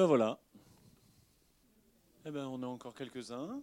[0.00, 0.38] ben voilà.
[2.24, 3.60] Eh ben on est encore quelques-uns.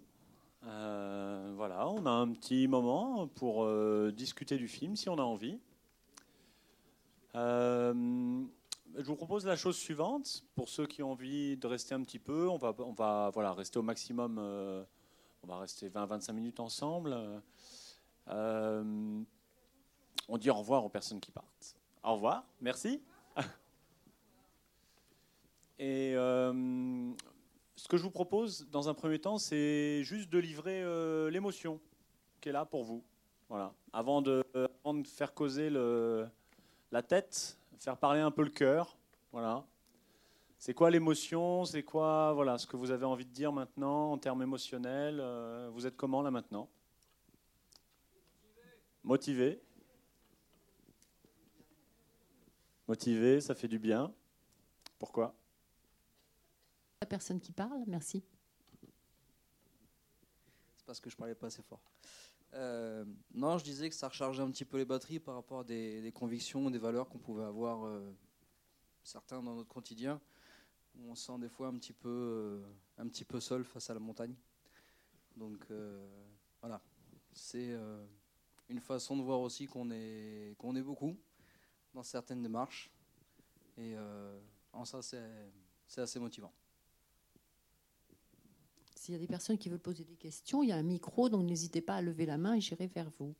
[0.68, 5.24] Euh, voilà, on a un petit moment pour euh, discuter du film si on a
[5.24, 5.60] envie.
[7.34, 8.44] Euh,
[8.96, 10.44] je vous propose la chose suivante.
[10.54, 13.54] Pour ceux qui ont envie de rester un petit peu, on va, on va voilà,
[13.54, 14.38] rester au maximum.
[14.38, 17.18] on va rester 20-25 minutes ensemble.
[18.28, 19.26] on
[20.38, 21.76] dit au revoir aux personnes qui partent.
[22.04, 23.02] Au revoir, merci.
[25.80, 26.16] Et
[27.78, 31.80] ce que je vous propose dans un premier temps, c'est juste de livrer euh, l'émotion
[32.42, 33.04] qui est là pour vous.
[33.50, 33.74] Voilà.
[33.94, 34.44] Avant de,
[35.06, 38.98] faire causer la tête, faire parler un peu le cœur.
[39.32, 39.66] Voilà.
[40.58, 41.66] C'est quoi l'émotion?
[41.66, 45.20] C'est quoi voilà, ce que vous avez envie de dire maintenant en termes émotionnels?
[45.22, 46.68] Euh, Vous êtes comment là maintenant?
[49.04, 49.62] Motivé.
[52.88, 54.12] Motivé, ça fait du bien.
[54.98, 55.36] Pourquoi?
[57.02, 58.24] La personne qui parle, merci.
[60.78, 61.82] C'est parce que je parlais pas assez fort.
[62.54, 65.64] Euh, non, je disais que ça rechargeait un petit peu les batteries par rapport à
[65.64, 68.12] des, convictions, des valeurs qu'on pouvait avoir euh,
[69.04, 70.20] certains dans notre quotidien.
[71.08, 72.66] on se sent des fois un petit peu, euh,
[72.98, 74.36] un petit peu seul face à la montagne.
[75.36, 75.68] Donc
[76.62, 76.82] voilà,
[77.32, 77.78] c'est
[78.70, 81.16] une façon de voir aussi qu'on est, qu'on est beaucoup
[81.94, 82.90] dans certaines démarches.
[83.78, 83.96] Et
[84.74, 86.52] en ça, c'est assez motivant.
[89.08, 91.30] S'il y a des personnes qui veulent poser des questions, il y a un micro,
[91.30, 93.34] donc n'hésitez pas à lever la main et j'irai vers vous.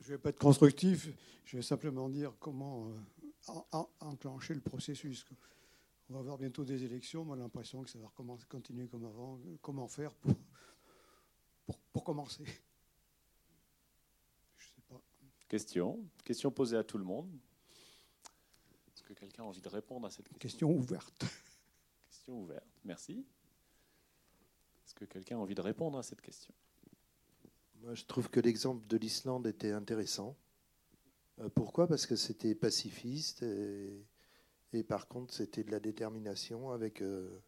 [0.00, 1.08] Je ne vais pas être constructif,
[1.44, 2.92] je vais simplement dire comment
[3.48, 5.26] euh, enclencher le processus.
[6.08, 8.08] On va avoir bientôt des élections, moi j'ai l'impression que ça va
[8.48, 9.40] continuer comme avant.
[9.62, 12.44] Comment faire pour, pour, commencer
[14.58, 15.02] Je sais pas.
[15.48, 17.36] Question Question posée à tout le monde.
[18.94, 20.68] Est-ce que quelqu'un a envie de répondre à cette question?
[20.68, 21.24] Question ouverte
[22.32, 22.66] ouverte.
[22.84, 23.26] Merci.
[24.84, 26.54] Est-ce que quelqu'un a envie de répondre à cette question?
[27.82, 30.36] Moi, je trouve que l'exemple de l'Islande était intéressant.
[31.40, 31.86] Euh, pourquoi?
[31.86, 37.40] Parce que c'était pacifiste et, par contre, c'était de la détermination avec euh,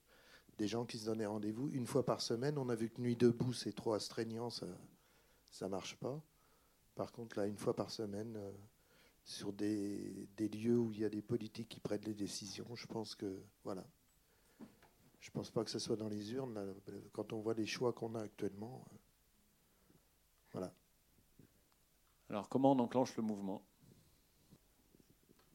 [0.58, 2.58] des gens qui se donnaient rendez-vous une fois par semaine.
[2.58, 4.66] On a vu que Nuit debout, c'est trop astreignant, ça
[5.62, 6.22] ne marche pas.
[6.94, 8.52] Par contre, là, une fois par semaine, euh,
[9.24, 12.86] sur des, des, lieux où il y a des politiques qui prennent les décisions, je
[12.86, 13.86] pense que voilà.
[15.20, 16.74] Je ne pense pas que ce soit dans les urnes.
[17.12, 18.84] quand on voit les choix qu'on a actuellement.
[18.92, 18.96] Euh,
[20.52, 20.74] voilà.
[22.30, 23.62] Alors, comment on enclenche le mouvement?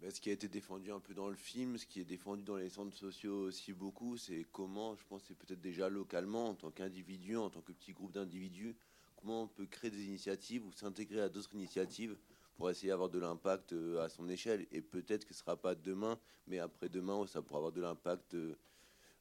[0.02, 2.44] Ben, Ce qui a été défendu un peu dans le film, ce qui est défendu
[2.44, 6.54] dans les centres sociaux aussi beaucoup, c'est comment, je pense, c'est peut-être déjà localement, en
[6.54, 8.76] tant qu'individu, en tant que petit groupe d'individus,
[9.16, 12.16] comment on peut créer des initiatives ou s'intégrer à d'autres initiatives
[12.56, 14.68] pour essayer d'avoir de l'impact euh, à son échelle.
[14.72, 18.36] Et peut-être que ce ne sera pas demain, mais après-demain, ça pourra avoir de l'impact
[18.36, 18.56] euh,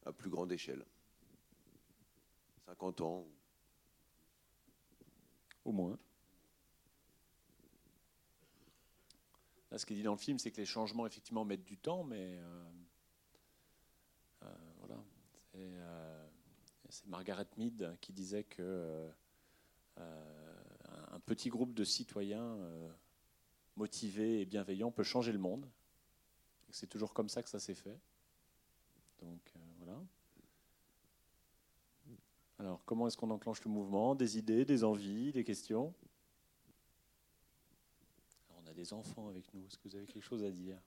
[0.05, 0.85] à plus grande échelle.
[2.67, 3.27] 50 ans.
[5.65, 5.99] Au moins.
[9.71, 11.77] Là, ce qui est dit dans le film, c'est que les changements, effectivement, mettent du
[11.77, 12.65] temps, mais euh,
[14.45, 15.03] euh, voilà.
[15.57, 16.29] Euh,
[16.89, 19.11] c'est Margaret Mead qui disait que
[19.97, 22.57] un petit groupe de citoyens
[23.75, 25.69] motivés et bienveillants peut changer le monde.
[26.71, 27.99] C'est toujours comme ça que ça s'est fait.
[29.23, 29.55] Donc
[32.59, 34.15] Alors, comment est-ce qu'on enclenche le mouvement?
[34.15, 35.93] Des idées, des envies, des questions?
[38.57, 39.67] On a des enfants avec nous.
[39.67, 40.79] Est-ce que vous avez quelque chose à dire?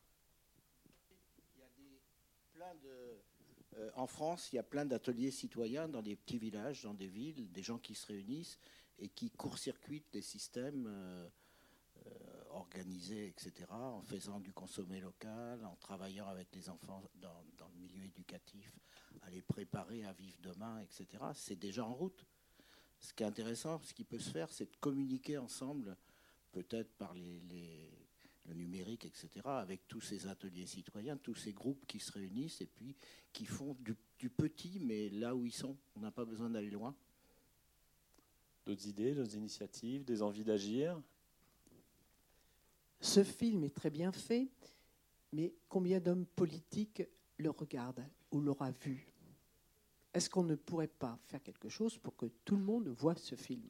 [3.75, 7.07] Euh, En France, il y a plein d'ateliers citoyens dans des petits villages, dans des
[7.07, 8.57] villes, des gens qui se réunissent
[8.97, 10.85] et qui court-circuitent des systèmes.
[10.87, 11.29] Euh,
[12.57, 18.03] organisé, etc., en faisant du consommé local, en travaillant avec les enfants dans, le milieu
[18.03, 18.73] éducatif,
[19.21, 22.25] à les préparer à vivre demain, etc., c'est déjà en route.
[22.99, 25.95] Ce qui est intéressant, ce qui peut se faire, c'est de communiquer ensemble,
[26.51, 32.11] peut-être par le numérique, etc., avec tous ces ateliers citoyens, tous ces groupes qui se
[32.11, 32.95] réunissent et puis
[33.31, 33.77] qui font
[34.17, 35.77] du petit, mais là où ils sont.
[35.95, 36.95] On n'a pas besoin d'aller loin.
[38.65, 40.99] D'autres idées, d'autres initiatives, des envies d'agir?
[42.99, 44.49] Ce film est très bien fait,
[45.33, 47.03] mais combien d'hommes politiques
[47.37, 49.07] le regardent ou l'aura vu?
[50.13, 53.35] Est-ce qu'on ne pourrait pas faire quelque chose pour que tout le monde voit ce
[53.35, 53.69] film?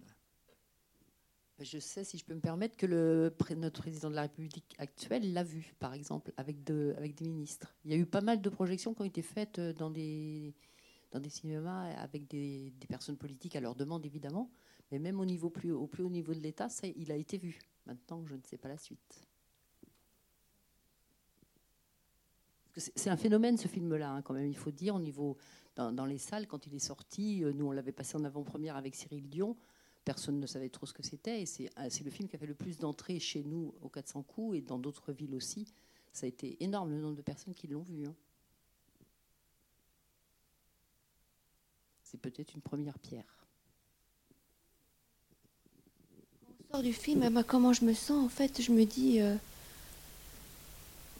[1.60, 5.34] Je sais, si je peux me permettre, que le, notre président de la République actuelle
[5.34, 7.76] l'a vu, par exemple, avec, avec des ministres.
[7.84, 10.54] Il y a eu pas mal de projections qui ont été faites dans des,
[11.12, 14.52] dans des cinémas avec des, personnes politiques à leur demande, évidemment.
[14.92, 17.60] Mais même au, niveau plus, au plus haut niveau de l'État, il a été vu.
[17.88, 19.28] Maintenant, je ne sais pas la suite.
[22.80, 25.36] c'est un phénomène ce film-là, hein, quand même, il faut dire, au niveau
[25.76, 29.28] dans, les salles, quand il est sorti, nous on l'avait passé en avant-première avec Cyril
[29.30, 29.58] Dion,
[30.06, 32.54] personne ne savait trop ce que c'était, et c'est le film qui a fait le
[32.54, 35.74] plus d'entrées chez nous au 400 coups et dans d'autres villes aussi.
[36.14, 38.06] Ça a été énorme le nombre de personnes qui l'ont vu.
[38.06, 38.16] Hein.
[42.04, 43.48] C'est peut-être une première pierre.
[46.67, 49.36] On sort du film, ben, comment je me sens En fait, je me dis euh,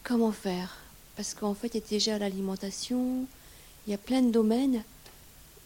[0.04, 0.78] comment faire?
[1.16, 3.26] Parce qu'en fait, il y a déjà l'alimentation,
[3.86, 4.84] il y a plein de domaines,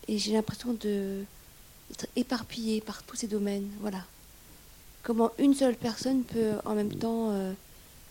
[0.08, 3.70] et j'ai l'impression d'être éparpillée par tous ces domaines.
[3.80, 4.04] Voilà.
[5.04, 7.54] Comment une seule personne peut en même temps euh,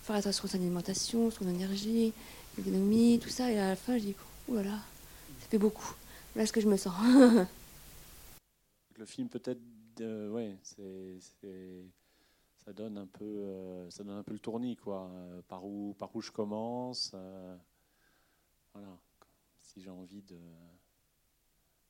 [0.03, 2.13] faire attention à son alimentation, son énergie,
[2.59, 4.15] l'économie, tout ça, et à la fin, je dis,
[4.53, 4.65] là,
[5.41, 5.95] ça fait beaucoup.
[6.37, 6.95] Là, ce que je me sens.
[8.99, 9.61] le film peut-être,
[9.99, 10.59] ouais,
[12.65, 15.11] ça donne un peu, euh, ça donne un peu le tournis, quoi.
[15.11, 17.13] Euh, par où, par où je commence.
[17.15, 17.57] Euh,
[18.75, 18.99] voilà.
[19.59, 20.39] Si j'ai envie de,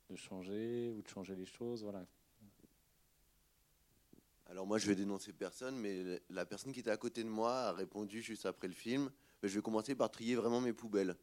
[0.08, 2.04] de changer ou de changer les choses, voilà.
[4.46, 7.52] Alors moi, je vais dénoncer personne, mais la personne qui était à côté de moi
[7.52, 9.10] a répondu juste après le film.
[9.42, 11.16] Je vais commencer par trier vraiment mes poubelles.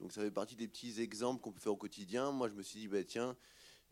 [0.00, 2.32] Donc ça fait partie des petits exemples qu'on peut faire au quotidien.
[2.32, 3.36] Moi, je me suis dit, bah, tiens,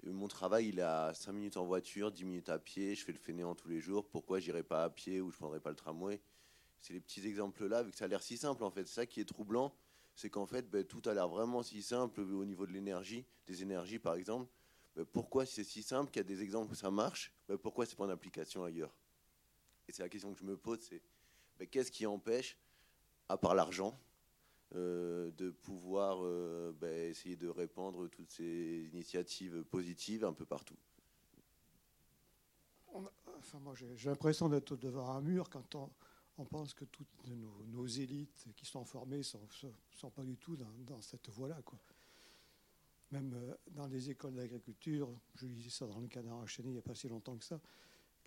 [0.04, 3.12] mon travail, il est à 5 minutes en voiture, 10 minutes à pied, je fais
[3.12, 5.76] le fainéant tous les jours, pourquoi j'irai pas à pied ou je prendrai pas le
[5.76, 6.20] tramway?
[6.80, 8.86] C'est les petits exemples-là, vu que ça a l'air si simple en fait.
[8.86, 9.74] C'est ça qui est troublant,
[10.14, 13.62] c'est qu'en fait, bah, tout a l'air vraiment si simple au niveau de l'énergie, des
[13.62, 14.50] énergies par exemple.
[14.96, 17.32] Bah, pourquoi c'est si simple, qu'il y a des exemples où ça marche,
[17.62, 18.94] pourquoi c'est pas en application ailleurs?
[19.86, 21.02] Et c'est la question que je me pose, c'est
[21.66, 22.56] qu'est-ce qui empêche,
[23.28, 23.98] à part l'argent,
[24.76, 30.76] euh, de pouvoir euh, ben, essayer de répandre toutes ces initiatives positives un peu partout.
[32.94, 38.46] enfin, moi, j'ai l'impression d'être devant un mur quand on, pense que toutes nos, élites
[38.54, 39.40] qui sont formées sont,
[39.90, 41.60] sont, pas du tout dans, cette voie-là.
[43.10, 46.78] Même euh, dans les écoles d'agriculture, je lisais ça dans le canard enchaîné il n'y
[46.78, 47.60] a pas si longtemps que ça,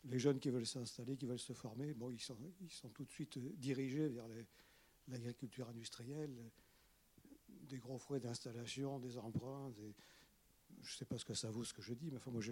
[0.04, 3.40] les jeunes qui veulent s'installer, qui veulent se former, bon, ils sont tout de suite
[3.58, 4.46] dirigés vers les,
[5.08, 6.34] l'agriculture industrielle,
[7.70, 9.72] des gros frais d'installation, des emprunts.
[9.78, 12.42] Je ne sais pas ce que ça vaut ce que je dis, mais enfin, moi
[12.42, 12.52] je,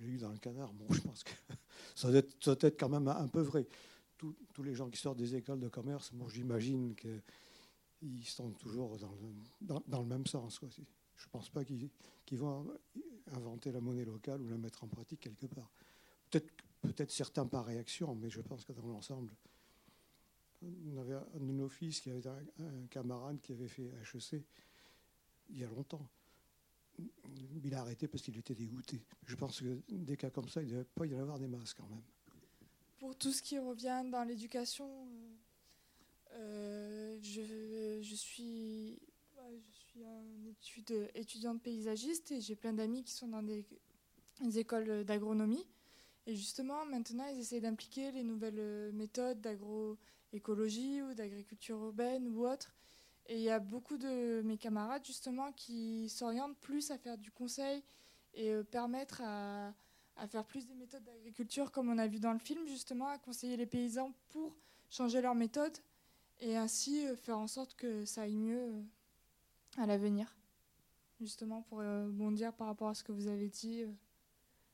[0.00, 0.72] l'ai eu dans le canard.
[0.72, 1.32] Bon, je pense que
[1.94, 3.66] ça doit, être, quand même un peu vrai.
[4.16, 8.96] Tous, les gens qui sortent des écoles de commerce, moi j'imagine qu'ils sont toujours
[9.60, 10.60] dans le, même sens.
[10.62, 11.90] Je ne pense pas qu'ils
[12.38, 12.66] vont
[13.32, 15.70] inventer la monnaie locale ou la mettre en pratique quelque part.
[16.30, 16.50] Peut-être
[16.80, 19.34] peut certains par réaction, mais je pense que dans l'ensemble,
[20.86, 24.42] on avait un de nos fils qui avait un, camarade qui avait fait HEC
[25.50, 26.06] il y a longtemps.
[27.64, 29.02] Il a arrêté parce qu'il était dégoûté.
[29.26, 31.48] Je pense que des cas comme ça, il ne devait pas y en avoir des
[31.48, 32.02] masses quand même.
[32.98, 34.88] Pour tout ce qui revient dans l'éducation,
[36.32, 38.98] euh, je, suis,
[39.96, 43.66] un étude, étudiante paysagiste et j'ai plein d'amis qui sont dans des,
[44.40, 45.66] des écoles d'agronomie.
[46.26, 49.98] Et justement, maintenant, ils essayent d'impliquer les nouvelles méthodes d'agro
[50.34, 52.74] écologie ou d'agriculture urbaine ou autre.
[53.26, 57.30] Et il y a beaucoup de mes camarades justement qui s'orientent plus à faire du
[57.30, 57.82] conseil
[58.34, 59.72] et euh, permettre à,
[60.16, 63.18] à, faire plus des méthodes d'agriculture comme on a vu dans le film justement, à
[63.18, 64.54] conseiller les paysans pour
[64.90, 65.78] changer leurs méthodes
[66.40, 68.82] et ainsi euh, faire en sorte que ça aille mieux euh,
[69.78, 70.36] à l'avenir.
[71.20, 73.84] Justement pour bondir par rapport à ce que vous avez dit.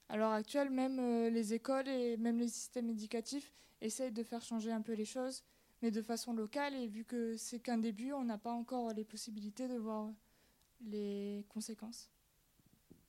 [0.08, 4.72] À l'heure actuelle, même les écoles et même les systèmes éducatifs essayent de faire changer
[4.72, 5.42] un peu les choses,
[5.82, 6.74] mais de façon locale.
[6.74, 10.12] Et vu que c'est qu'un début, on n'a pas encore les possibilités de voir
[10.82, 12.10] les conséquences.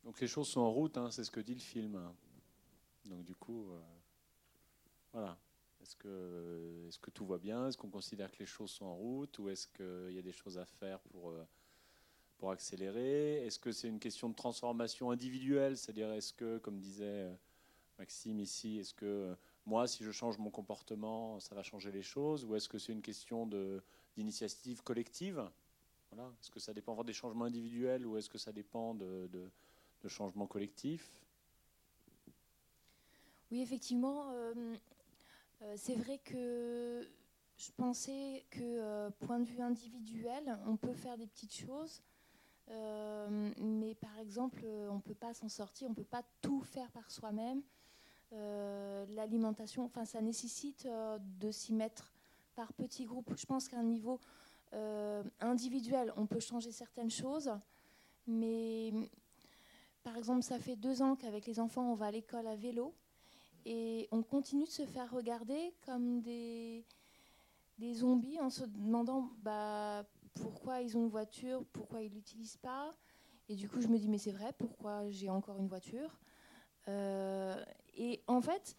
[0.04, 2.02] Donc les choses sont en route, hein, c'est ce que dit le film.
[3.06, 3.82] Donc du coup, euh,
[5.14, 5.38] voilà.
[5.82, 7.68] Est-ce que, est que tout va bien?
[7.68, 9.38] Est-ce qu'on considère que les choses sont en route?
[9.40, 11.44] Ou est-ce qu'il y a des choses à faire pour, euh,
[12.38, 13.46] pour accélérer?
[13.46, 15.78] Est-ce que c'est une question de transformation individuelle?
[15.78, 17.36] C'est-à-dire, est-ce que, comme disait euh,
[17.98, 19.36] Maxime ici, est-ce que
[19.72, 22.92] moi, si je change mon comportement, ça va changer les choses Ou est-ce que c'est
[22.92, 23.48] une question
[24.18, 25.50] d'initiative collective?
[26.12, 30.46] Est-ce que ça dépend des changements individuels ou est-ce que ça dépend de, de, changements
[30.46, 31.10] collectifs?
[33.50, 34.54] Oui, effectivement, euh,
[35.62, 37.08] euh, c'est vrai que
[37.56, 42.02] je pensais que, euh, point de vue individuel, on peut faire des petites choses.
[42.68, 46.92] mais par exemple, on ne peut pas s'en sortir, on ne peut pas tout faire
[46.92, 47.62] par soi-même.
[48.34, 52.14] Euh, l'alimentation, ça nécessite euh, de s'y mettre
[52.56, 53.34] par petits groupes.
[53.36, 54.20] Je pense qu'à un niveau
[54.74, 57.52] euh, individuel, on peut changer certaines choses,
[58.28, 58.94] mais
[60.04, 62.94] par exemple, ça fait deux ans qu'avec les enfants, on va à l'école à vélo
[63.66, 66.86] et on continue de se faire regarder comme des,
[67.94, 72.96] zombies en se demandant bah, pourquoi ils ont une voiture, pourquoi ils l'utilisent pas.
[73.50, 76.18] Et du coup, je me dis, mais c'est vrai, pourquoi j'ai encore une voiture?
[76.88, 78.76] Et en fait,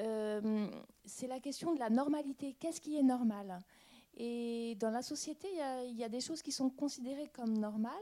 [0.00, 0.68] euh,
[1.04, 2.56] c'est la question de la normalité.
[2.58, 3.58] Qu'est-ce qui est normal?
[4.16, 5.48] Et dans la société,
[5.86, 7.92] il y, a des choses qui sont considérées comme normales.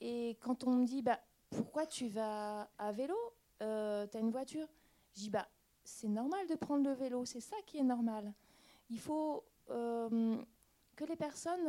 [0.00, 3.16] Et quand on me dit, bah, pourquoi tu vas à vélo?
[3.62, 4.66] Euh, Tu as une voiture?
[5.14, 5.48] Je dis, bah,
[5.84, 8.32] c'est normal de prendre le vélo, c'est ça qui est normal.
[8.90, 10.36] Il faut euh,
[10.96, 11.68] que les personnes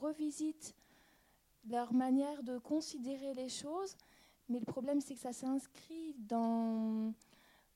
[0.00, 0.74] revisitent
[1.68, 3.96] leur manière de considérer les choses,
[4.52, 7.12] mais le problème c'est que ça s'inscrit dans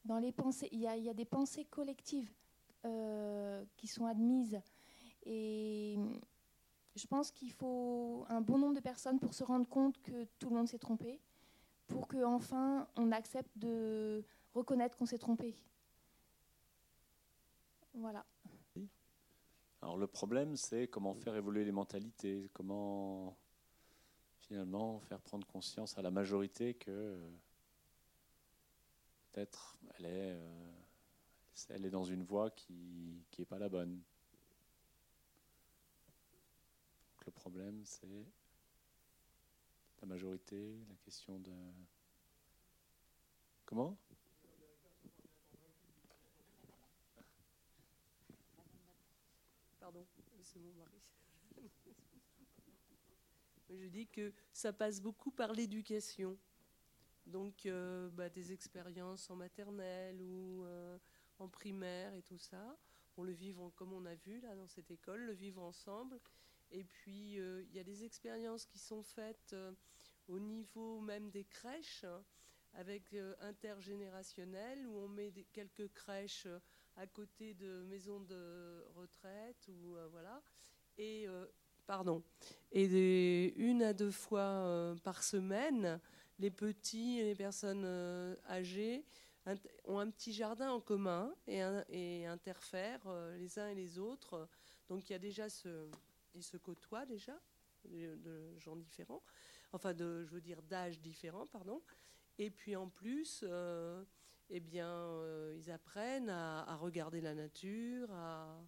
[0.06, 2.32] dans les pensées, il y a, des pensées collectives
[2.84, 4.60] euh, qui sont admises.
[5.24, 5.98] Et
[6.94, 10.48] je pense qu'il faut un bon nombre de personnes pour se rendre compte que tout
[10.48, 11.20] le monde s'est trompé,
[11.88, 15.54] pour que enfin on accepte de reconnaître qu'on s'est trompé.
[17.94, 18.24] Voilà.
[19.82, 23.36] Alors le problème, c'est comment faire évoluer les mentalités, comment
[24.48, 27.18] finalement faire prendre conscience à la majorité que
[29.32, 30.72] peut-être elle est, euh,
[31.70, 34.00] elle est dans une voie qui n'est pas la bonne.
[37.26, 38.24] le problème, c'est
[40.00, 41.52] la majorité, la question de...
[43.64, 43.98] Comment?
[49.80, 50.06] Pardon,
[50.42, 51.00] c'est mon mari.
[53.70, 56.38] Je dis que ça passe beaucoup par l'éducation.
[57.26, 60.98] Donc euh, bah, des expériences en maternelle ou euh,
[61.38, 62.76] en primaire et tout ça.
[63.16, 66.20] On le vivre comme on a vu là dans cette école, le vivre ensemble.
[66.70, 69.56] Et puis euh, il y a des expériences qui sont faites
[70.28, 72.04] au niveau même des crèches,
[72.74, 76.46] avec intergénérationnel, où on met quelques crèches
[76.96, 80.42] à côté de maisons de retraite ou voilà.
[80.98, 81.26] Et
[81.86, 82.22] pardon.
[82.72, 86.00] Et une à deux fois par semaine
[86.38, 89.04] les petits et les personnes euh, âgées
[89.84, 94.48] ont un petit jardin en commun et, interfèrent euh, les uns et les autres.
[94.88, 95.88] Donc il y a déjà ce,
[96.34, 97.38] ils se côtoient déjà
[97.84, 99.22] de, gens différents,
[99.72, 101.80] enfin de, je veux dire d'âge différents, pardon.
[102.38, 104.02] Et puis en plus, euh,
[104.50, 105.08] eh bien,
[105.54, 108.60] ils apprennent à, regarder la nature, à,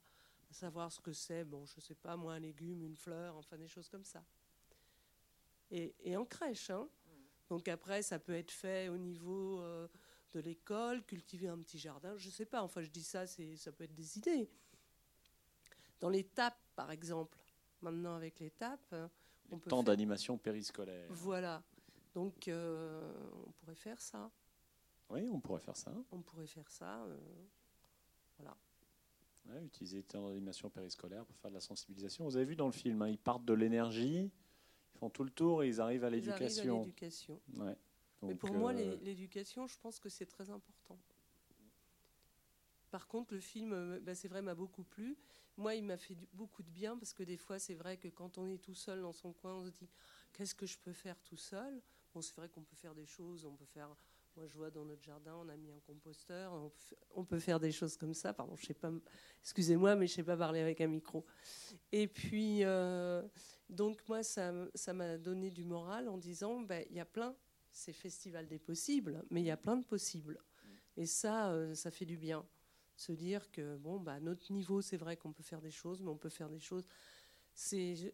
[0.55, 3.69] savoir ce que c'est, bon, je sais pas moi, un légume, une fleur, enfin des
[3.69, 4.25] choses comme ça.
[5.71, 6.89] Et, et en crèche, hein,
[7.49, 9.89] donc après, ça peut être fait au niveau euh,
[10.33, 13.73] de l'école, cultiver un petit jardin, je ne sais pas, enfin je dis ça, ça
[13.73, 14.51] peut être des idées.
[16.01, 17.39] Dans les TAP, par exemple,
[17.81, 19.11] maintenant avec les TAP, hein,
[19.51, 19.71] on peut...
[19.71, 21.09] Temps d'animation périscolaire.
[21.11, 21.63] Voilà,
[22.15, 23.13] donc euh,
[23.47, 24.31] on pourrait faire ça.
[25.09, 25.93] Oui, on pourrait faire ça.
[26.11, 27.17] On pourrait faire ça, euh,
[28.37, 28.57] voilà.
[29.63, 32.25] Utiliser le temps d'animation périscolaire pour faire de la sensibilisation.
[32.25, 34.31] Vous avez vu dans le film, hein, ils partent de l'énergie
[34.99, 36.83] font tout le tour et ils arrivent à l'éducation.
[37.55, 37.77] Ouais.
[38.23, 40.99] Mais pour moi, euh, l'éducation, je pense que c'est très important.
[42.91, 45.17] Par contre, le film, euh, bah, c'est vrai, m'a beaucoup plu.
[45.57, 48.39] Moi, il m'a fait beaucoup de bien parce que des fois, c'est vrai que quand
[48.39, 49.89] on est tout seul dans son coin, on se dit
[50.33, 51.81] qu'est-ce que je peux faire tout seul?
[52.15, 53.95] Bon, c'est vrai qu'on peut faire des choses, on peut faire
[54.39, 56.71] moi, je vois dans notre jardin, on a mis un composteur.
[57.17, 58.33] On peut faire des choses comme ça.
[58.33, 58.93] Pardon, je sais pas.
[59.43, 61.27] Excusez-moi, mais je sais pas parler avec un micro.
[61.91, 63.27] Et puis, euh,
[63.69, 64.53] donc moi, ça,
[64.93, 67.35] m'a donné du moral en disant, ben, il y a plein.
[67.73, 70.41] C'est festival des possibles, mais il y a plein de possibles.
[70.97, 72.47] Et ça, euh, ça fait du bien.
[72.95, 76.01] Se dire que bon, bah, à notre niveau, c'est vrai qu'on peut faire des choses,
[76.01, 76.87] mais on peut faire des choses.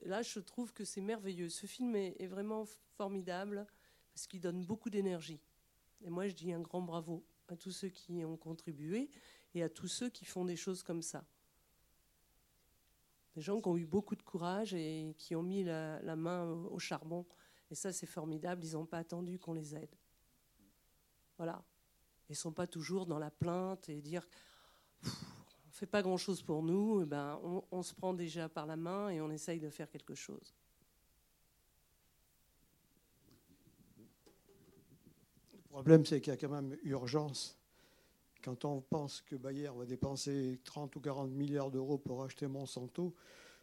[0.07, 1.51] Là, je trouve que c'est merveilleux.
[1.51, 2.65] Ce film est vraiment
[2.97, 3.67] formidable
[4.15, 5.39] parce qu'il donne beaucoup d'énergie.
[6.05, 9.11] Et moi, je dis un grand bravo à tous ceux qui ont contribué
[9.55, 11.25] et à tous ceux qui font des choses comme ça.
[13.35, 16.79] Des gens qui ont eu beaucoup de courage et qui ont mis la, main au
[16.79, 17.27] charbon.
[17.71, 18.63] Et ça, c'est formidable.
[18.65, 19.97] Ils n'ont pas attendu qu'on les aide.
[21.39, 21.65] Voilà.
[22.29, 24.27] Ils ne sont pas toujours dans la plainte et dire
[25.05, 27.03] on ne fait pas grand-chose pour nous.
[27.03, 30.15] Eh ben, on se prend déjà par la main et on essaye de faire quelque
[30.15, 30.55] chose.
[35.75, 37.59] Problème, c'est qu'il y a quand même urgence.
[38.45, 43.13] Quand on pense que Bayer va dépenser 30 ou 40 milliards d'euros pour acheter Monsanto,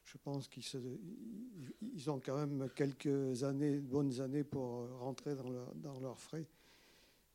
[0.04, 6.46] je pense qu'ils ont quand même quelques années, bonnes années pour rentrer dans, leurs frais.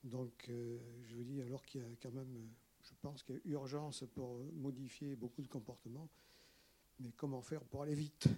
[0.04, 0.78] Donc, euh,
[1.08, 2.50] je vous dis, alors qu'il y a quand même,
[2.82, 6.10] je pense qu'il y a urgence pour modifier beaucoup de comportements,
[7.00, 8.28] mais comment faire pour aller vite?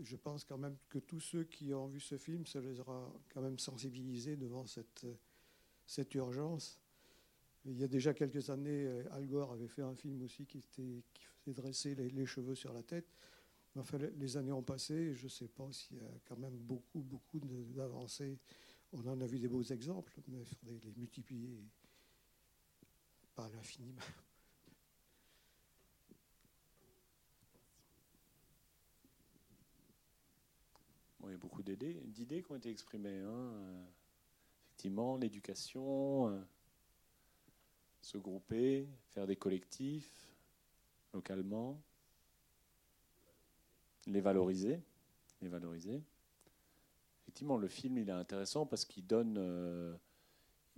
[0.00, 3.12] Je pense quand même que tous ceux qui ont vu ce film, ça les aura
[3.32, 5.06] quand même sensibilisés devant cette,
[5.86, 6.80] cette urgence.
[7.64, 11.02] Il y a déjà quelques années, Al Gore avait fait un film aussi qui, était,
[11.12, 13.12] qui faisait dresser les, cheveux sur la tête.
[13.76, 17.00] Enfin, les années ont passé, je ne sais pas s'il y a quand même beaucoup,
[17.00, 18.38] beaucoup d'avancées.
[18.92, 21.62] On en a vu des beaux exemples, mais il faudrait les multiplier
[23.34, 24.00] par l'infiniment.
[31.27, 33.20] il y a beaucoup d'idées qui ont été exprimées.
[33.20, 33.52] Hein.
[34.66, 36.40] Effectivement, l'éducation, euh,
[38.00, 40.28] se grouper, faire des collectifs
[41.12, 41.80] localement,
[44.06, 44.80] les valoriser,
[45.40, 46.02] les valoriser.
[47.22, 49.96] Effectivement, le film il est intéressant parce qu'il donne, euh,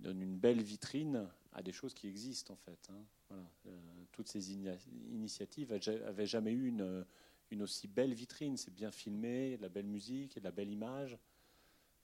[0.03, 2.89] une belle vitrine à des choses qui existent en fait.
[2.89, 3.35] Hein.
[3.67, 3.77] Euh,
[4.11, 7.05] toutes ces initiatives n'avaient jamais eu une
[7.51, 8.57] une aussi belle vitrine.
[8.57, 11.17] C'est bien filmé, la belle musique et de la belle image.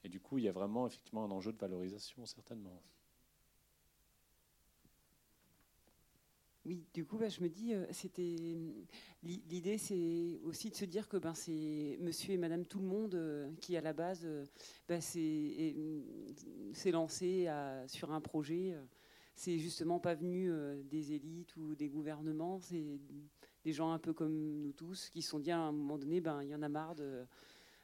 [0.04, 2.82] Et du coup, il y a vraiment effectivement un enjeu de valorisation, certainement.
[6.68, 8.36] Oui, du coup, bah, je me dis, euh, c'était
[9.24, 13.16] l'idée, c'est aussi de se dire que ben, c'est Monsieur et Madame tout le monde
[13.16, 14.44] euh, qui, à la base, euh,
[14.86, 17.48] bah, s'est lancé
[17.88, 18.76] sur un projet.
[19.34, 20.52] c'est justement pas venu
[20.84, 22.60] des élites ou des gouvernements.
[23.68, 26.22] Des gens un peu comme nous tous qui se sont dit à un moment donné,
[26.22, 27.26] ben, il y en a marre de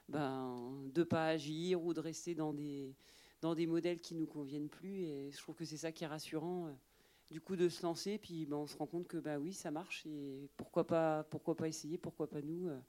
[0.07, 2.95] ben, de pas agir ou de rester dans des,
[3.41, 5.03] dans des modèles qui nous conviennent plus.
[5.03, 6.71] Et je trouve que c'est ça qui est rassurant, euh,
[7.31, 8.17] du coup, de se lancer.
[8.17, 11.57] Puis ben, on se rend compte que bah, oui, ça marche et pourquoi pas, pourquoi
[11.57, 12.69] pas essayer, pourquoi pas nous.
[12.69, 12.79] Euh,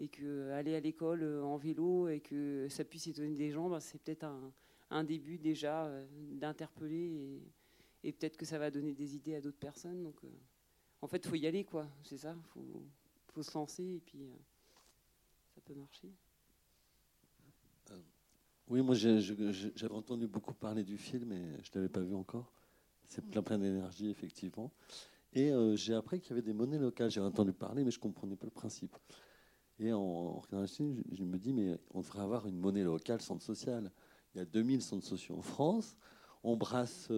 [0.00, 3.70] et que aller à l'école euh, en vélo et que ça puisse étonner des gens,
[3.70, 4.52] ben, c'est peut-être un,
[4.90, 5.88] un, début déjà
[6.32, 6.96] d'interpeller
[8.02, 10.02] et, et peut-être que ça va donner des idées à d'autres personnes.
[10.02, 10.20] Donc,
[11.00, 11.86] en fait, faut y aller, quoi.
[12.02, 12.34] C'est ça.
[12.56, 12.62] Il
[13.32, 14.36] faut, se lancer et puis euh,
[15.54, 16.08] ça peut marcher.
[17.90, 17.98] Euh,
[18.68, 22.52] oui, moi j'avais entendu beaucoup parler du film et je ne l'avais pas vu encore.
[23.08, 24.72] C'est plein plein d'énergie, effectivement.
[25.32, 27.10] Et euh, j'ai appris qu'il y avait des monnaies locales.
[27.10, 28.96] J'ai entendu parler, mais je ne comprenais pas le principe.
[29.80, 33.20] Et en, regardant le film, je, me dis, mais on devrait avoir une monnaie locale
[33.20, 33.90] centre social.
[34.34, 35.96] Il y a 2000 centres sociaux en France.
[36.44, 37.08] On brasse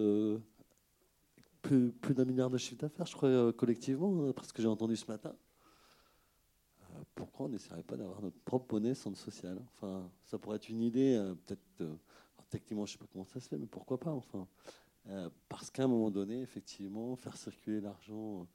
[1.67, 4.95] plus, d'un milliard de chiffre d'affaires, je crois, euh, collectivement, euh, parce que j'ai entendu
[4.95, 5.35] ce matin.
[6.81, 9.59] Euh, pourquoi on n'essaierait pas d'avoir notre propre monnaie centre social?
[9.75, 11.97] Enfin, ça pourrait être une idée, peut-être.
[12.49, 14.47] techniquement, je ne sais pas comment ça se fait, mais pourquoi pas Enfin,
[15.47, 18.47] parce qu'à un moment donné, effectivement, faire circuler l'argent,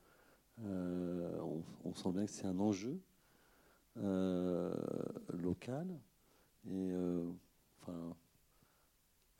[0.63, 3.01] on, on, sent bien que c'est un enjeu
[5.33, 5.99] local.
[6.67, 6.93] Et
[7.81, 8.17] enfin,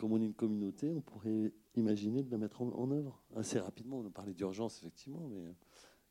[0.03, 4.01] comme on est une communauté, on pourrait imaginer de la mettre en, œuvre assez rapidement.
[4.01, 5.55] On a parlé d'urgence, effectivement, mais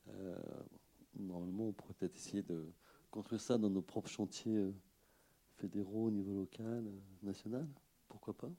[0.08, 0.40] euh,
[1.20, 2.72] normalement, on pourrait peut-être essayer de
[3.10, 4.74] construire ça dans nos propres chantiers euh,
[5.58, 7.68] fédéraux au niveau local, euh, national.
[8.08, 8.50] Pourquoi pas?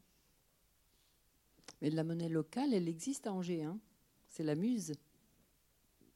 [1.81, 3.63] Mais la monnaie locale, elle existe à Angers.
[3.63, 3.79] Hein
[4.29, 4.93] C'est la Muse.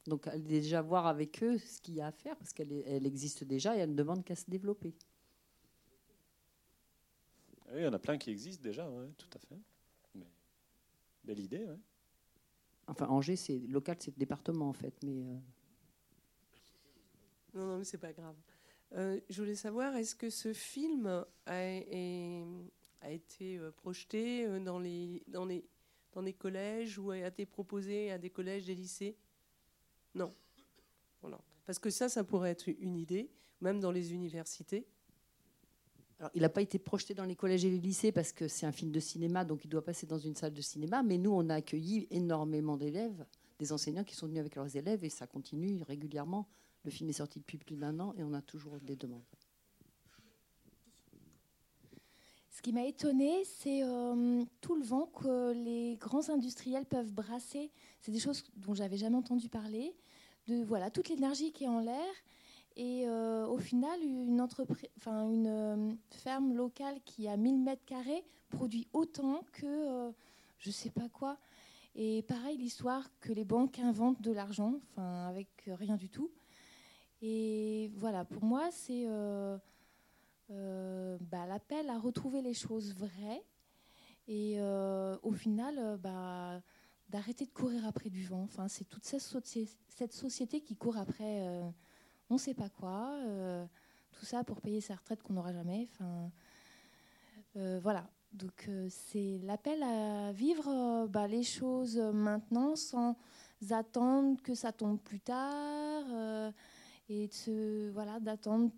[0.05, 3.43] Donc, déjà voir avec eux ce qu'il y a à faire, parce qu'elle elle existe
[3.43, 4.93] déjà et elle ne demande qu'à se développer.
[7.69, 9.59] Oui, il y en a plein qui existent déjà, tout à fait.
[11.23, 11.79] Belle idée, ouais.
[12.87, 15.23] Enfin, Angers, c'est local, c'est le département en fait, mais.
[15.23, 15.37] Euh,
[17.53, 18.37] non, non, mais c'est pas grave.
[18.93, 25.21] Euh, je voulais savoir, est-ce que ce film a, a été euh, projeté dans les,
[25.27, 25.65] dans, les,
[26.13, 29.17] dans les collèges ou a été proposé à des collèges, des lycées?
[30.15, 30.33] Non.
[31.19, 31.41] Voilà.
[31.65, 34.87] Parce que ça, ça pourrait être une idée, même dans les universités
[36.33, 38.71] il n'a pas été projeté dans les collèges et les lycées parce que c'est un
[38.71, 41.03] film de cinéma, donc il doit passer dans une salle de cinéma.
[41.03, 43.25] Mais nous, on a accueilli énormément d'élèves,
[43.59, 46.47] des enseignants qui sont venus avec leurs élèves et ça continue régulièrement.
[46.83, 49.21] Le film est sorti depuis plus d'un an et on a toujours des demandes.
[52.49, 57.69] Ce qui m'a étonné, c'est euh, tout le vent que les grands industriels peuvent brasser.
[58.01, 59.95] C'est des choses dont j'avais jamais entendu parler.
[60.47, 62.13] De voilà toute l'énergie qui est en l'air
[62.79, 64.39] et euh, au final, une,
[65.47, 70.11] euh, ferme locale qui a 1000 mètres carrés produit autant que euh,
[70.59, 71.39] je ne sais pas quoi.
[71.95, 76.29] Et pareil, l'histoire que les banques inventent de l'argent, enfin, avec rien du tout.
[77.23, 79.07] Et voilà, pour moi, c'est
[80.47, 83.43] bah, l'appel à retrouver les choses vraies.
[84.27, 84.61] Et
[85.23, 86.61] au final, bah,
[87.09, 88.43] d'arrêter de courir après du vent.
[88.43, 91.63] Enfin, c'est toute cette, société qui court après
[92.29, 93.65] on ne sait pas quoi, euh,
[94.11, 95.87] tout ça pour payer sa retraite qu'on n'aura jamais.
[97.55, 98.09] Euh, voilà.
[98.33, 103.17] Donc euh, c'est l'appel à vivre bah, les choses maintenant sans
[103.69, 106.03] attendre que ça tombe plus tard
[107.09, 107.29] et
[107.93, 108.71] voilà d'attendre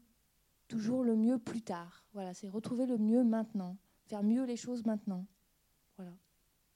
[0.67, 2.05] toujours le mieux plus tard.
[2.13, 5.25] Voilà, c'est retrouver le mieux maintenant, faire mieux les choses maintenant.
[5.97, 6.13] Voilà,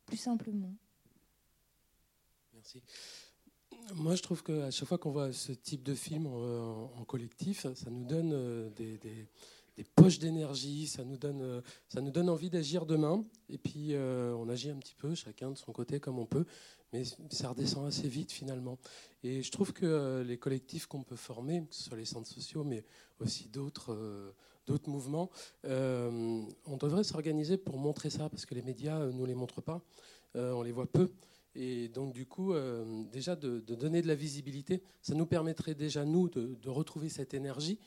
[0.05, 0.73] plus simplement.
[2.53, 2.81] Merci.
[3.95, 7.67] Moi, je trouve qu'à chaque fois qu'on voit ce type de film en, en collectif,
[7.73, 12.49] ça nous donne euh, des, poches d'énergie, ça, nous donne, euh, ça nous donne envie
[12.49, 13.23] d'agir demain.
[13.49, 16.45] Et puis, euh, on agit un petit peu, chacun de son côté comme on peut,
[16.93, 18.77] mais ça redescend assez vite finalement.
[19.23, 22.29] Et je trouve que euh, les collectifs qu'on peut former, que ce soit les centres
[22.29, 22.85] sociaux, mais
[23.19, 24.31] aussi d'autres euh,
[24.87, 25.29] mouvements,
[25.65, 29.61] euh, on devrait s'organiser pour montrer ça, parce que les médias ne nous les montrent
[29.61, 29.81] pas,
[30.35, 31.11] euh, on les voit peu.
[31.55, 36.05] Et donc, du coup, euh, déjà de, donner de la visibilité, ça nous permettrait déjà,
[36.05, 37.79] nous, de, retrouver cette énergie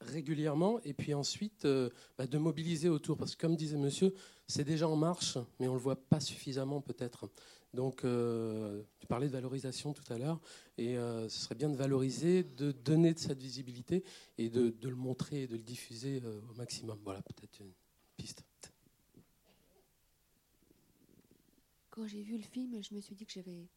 [0.00, 3.16] régulièrement et puis ensuite euh, bah, de mobiliser autour.
[3.16, 4.12] Parce que, comme disait monsieur,
[4.46, 7.30] c'est déjà en marche, mais on ne le voit pas suffisamment peut-être.
[7.72, 10.40] Donc, euh, tu parlais de valorisation tout à l'heure,
[10.78, 14.02] et euh, ce serait bien de valoriser, de donner de cette visibilité
[14.38, 16.98] et de, de le montrer et de le diffuser au maximum.
[17.04, 17.72] Voilà, peut-être une
[21.96, 23.70] Quand j'ai vu le film, je me suis dit que j'avais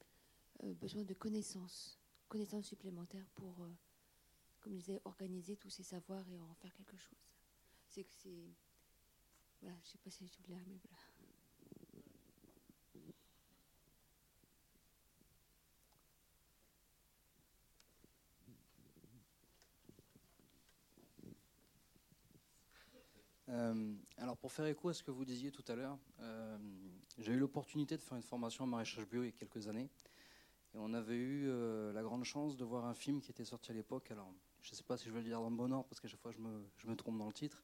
[0.65, 3.71] euh, besoin de connaissances, connaissances supplémentaires pour, euh,
[4.59, 7.37] comme je disais, organiser tous ces savoirs et en faire quelque chose.
[7.87, 8.57] C'est que c'est.
[9.61, 10.99] Voilà, je sais pas si je suis mais voilà.
[23.47, 25.97] Euh, alors pour faire écho à ce que vous disiez tout à l'heure,
[27.19, 29.89] j'ai eu l'opportunité de faire une formation en maraîchage bio il y a quelques années.
[30.73, 33.71] Et on avait eu euh, la grande chance de voir un film qui était sorti
[33.71, 34.09] à l'époque.
[34.11, 35.99] Alors je ne sais pas si je vais le dire dans le bon ordre parce
[35.99, 37.63] qu'à chaque fois je me, trompe dans le titre.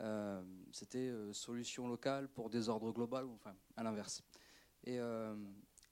[0.00, 4.22] Euh, C'était euh, Solution locale pour désordre global, enfin à l'inverse.
[4.84, 5.34] Et euh,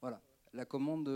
[0.01, 0.23] voilà,
[0.53, 1.09] la commande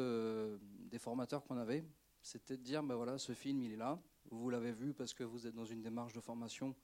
[0.91, 1.85] des formateurs qu'on avait,
[2.21, 5.23] c'était de dire ben voilà, ce film il est là, vous l'avez vu parce que
[5.23, 6.75] vous êtes dans une démarche de formation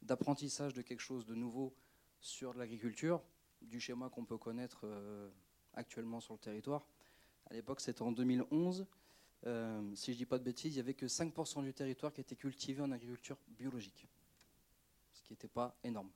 [0.00, 1.74] d'apprentissage de quelque chose de nouveau
[2.20, 3.22] sur l'agriculture,
[3.62, 5.28] du schéma qu'on peut connaître euh,
[5.74, 6.86] actuellement sur le territoire.
[7.50, 8.86] À l'époque, c'était en 2011.
[9.46, 12.12] Euh, si je ne dis pas de bêtises, il n'y avait que 5% du territoire
[12.12, 14.06] qui était cultivé en agriculture biologique,
[15.12, 16.10] ce qui n'était pas énorme.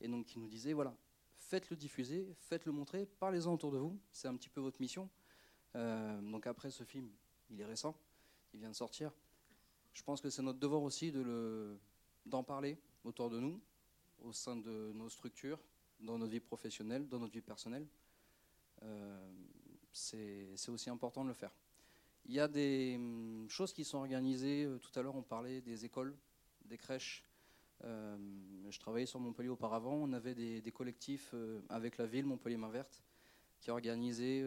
[0.00, 0.94] Et donc, il nous disait, voilà,
[1.38, 5.08] faites-le diffuser, faites-le montrer, parlez-en autour de vous, c'est un petit peu votre mission.
[5.76, 7.08] Euh, donc après, ce film,
[7.50, 7.96] il est récent,
[8.52, 9.12] il vient de sortir.
[9.92, 11.12] Je pense que c'est notre devoir aussi
[12.26, 13.60] d'en parler autour de nous,
[14.22, 15.58] au sein de nos structures,
[16.00, 17.86] dans notre vie professionnelle, dans notre vie personnelle.
[18.82, 19.32] Euh,
[19.92, 21.52] c'est aussi important de le faire.
[22.26, 24.64] Il y a des hum, choses qui sont organisées.
[24.64, 26.14] euh, Tout à l'heure, on parlait des écoles,
[26.64, 27.24] des crèches.
[27.84, 28.16] Euh,
[28.70, 29.94] je travaillais sur Montpellier auparavant.
[29.94, 31.34] On avait des, collectifs
[31.68, 33.02] avec la ville, Montpellier Main Verte,
[33.60, 34.44] qui organisaient,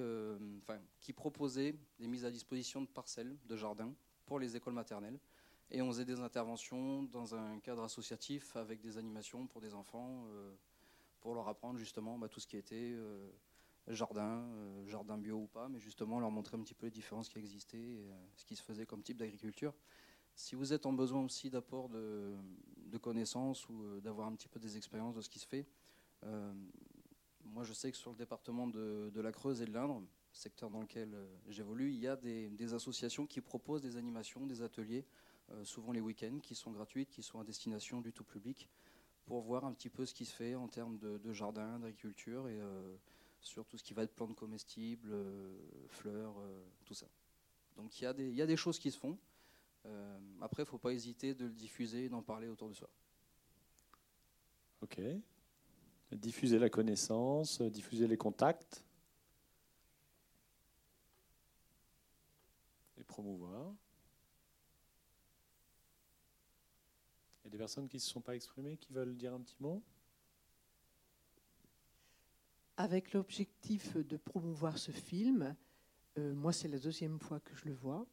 [0.61, 3.93] enfin, qui proposaient des mises à disposition de parcelles, de jardins
[4.25, 5.19] pour les écoles maternelles.
[5.71, 10.27] Et on faisait des interventions dans un cadre associatif avec des animations pour des enfants,
[11.21, 13.29] pour leur apprendre justement bah, tout ce qui était euh,
[13.87, 17.29] jardin, euh, jardin bio ou pas, mais justement leur montrer un petit peu les différences
[17.29, 19.73] qui existaient, et, euh, ce qui se faisait comme type d'agriculture.
[20.35, 22.35] Si vous êtes en besoin aussi d'apport de,
[23.01, 25.65] connaissances ou d'avoir un petit peu des expériences de ce qui se fait,
[27.43, 30.81] moi je sais que sur le département de, la Creuse et de l'Indre, secteur dans
[30.81, 31.15] lequel
[31.47, 35.05] j'évolue, il y a des, associations qui proposent des animations, des ateliers,
[35.63, 38.69] souvent les week-ends, qui sont gratuites, qui sont à destination du tout public,
[39.25, 42.59] pour voir un petit peu ce qui se fait en termes de, jardin, d'agriculture et
[42.59, 42.95] euh,
[43.39, 45.57] sur tout ce qui va être plantes comestibles, euh,
[45.89, 47.07] fleurs, euh, tout ça.
[47.77, 49.17] Donc il y, a des- il y a des choses qui se font.
[50.41, 52.89] Après, il ne faut pas hésiter de le diffuser et d'en parler autour de soi.
[54.81, 55.01] Ok.
[56.11, 58.83] Diffuser la connaissance, diffuser les contacts.
[62.99, 63.73] Et promouvoir.
[67.40, 69.41] Il y a des personnes qui ne se sont pas exprimées, qui veulent dire un
[69.41, 69.83] petit mot?
[72.77, 75.55] Avec l'objectif de promouvoir ce film,
[76.17, 78.05] euh, moi c'est la deuxième fois que je le vois.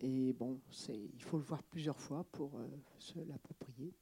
[0.00, 3.92] Et bon, il faut le voir plusieurs fois pour euh, se l'approprier.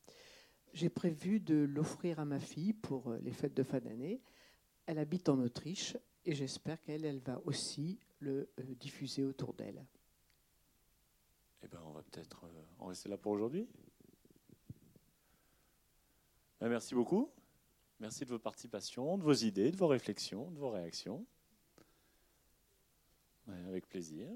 [0.75, 4.21] J'ai prévu de l'offrir à ma fille pour euh, les fêtes de fin d'année.
[4.85, 9.87] Elle habite en Autriche et j'espère qu'elle elle va aussi le euh, diffuser autour d'elle.
[11.63, 13.67] Eh ben, on va peut-être euh, en rester là pour aujourd'hui.
[16.61, 17.31] Ben, merci beaucoup.
[18.01, 21.27] Merci de votre participation, de vos idées, de vos réflexions, de vos réactions.
[23.47, 24.29] Ouais, avec plaisir.